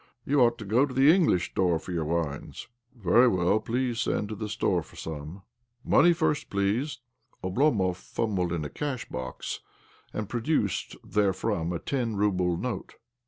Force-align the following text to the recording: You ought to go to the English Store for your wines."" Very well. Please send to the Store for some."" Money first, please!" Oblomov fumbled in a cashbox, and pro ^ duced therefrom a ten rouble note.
You 0.25 0.41
ought 0.41 0.57
to 0.57 0.65
go 0.65 0.87
to 0.87 0.95
the 0.95 1.13
English 1.13 1.51
Store 1.51 1.77
for 1.77 1.91
your 1.91 2.05
wines."" 2.05 2.67
Very 2.95 3.27
well. 3.27 3.59
Please 3.59 3.99
send 3.99 4.29
to 4.29 4.35
the 4.35 4.49
Store 4.49 4.81
for 4.81 4.95
some."" 4.95 5.43
Money 5.85 6.11
first, 6.11 6.49
please!" 6.49 6.97
Oblomov 7.43 7.97
fumbled 7.97 8.51
in 8.51 8.65
a 8.65 8.69
cashbox, 8.71 9.59
and 10.11 10.27
pro 10.27 10.39
^ 10.39 10.43
duced 10.43 10.95
therefrom 11.05 11.71
a 11.71 11.77
ten 11.77 12.15
rouble 12.15 12.57
note. 12.57 12.95